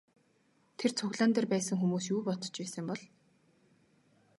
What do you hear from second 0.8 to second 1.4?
цуглаан